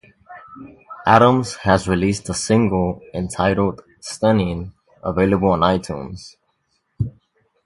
[1.05, 6.37] Addams has released a single entitled "Stunning", available on iTunes.